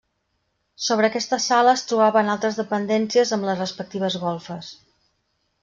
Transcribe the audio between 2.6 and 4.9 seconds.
dependències amb les respectives golfes.